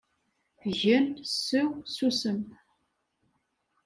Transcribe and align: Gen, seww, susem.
Gen, 0.79 1.05
seww, 1.45 1.73
susem. 1.95 2.39